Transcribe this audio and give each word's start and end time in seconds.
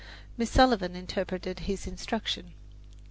Miss 0.35 0.49
Sullivan 0.49 0.95
interpreted 0.95 1.59
his 1.59 1.85
instruction. 1.85 2.55